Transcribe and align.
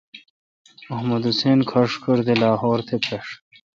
محمد 0.89 1.23
حسین 1.29 1.59
کھݭ 1.71 1.91
کھݭ 2.03 2.19
دے 2.27 2.33
لاہور 2.41 2.79
تھ 2.87 2.93
مݭ۔ 3.09 3.25